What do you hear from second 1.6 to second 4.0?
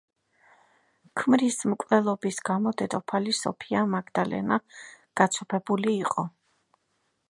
მკვლელობის გამო დედოფალი სოფია